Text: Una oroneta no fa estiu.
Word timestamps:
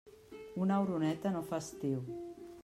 Una 0.65 0.79
oroneta 0.85 1.35
no 1.37 1.45
fa 1.51 1.61
estiu. 1.65 2.03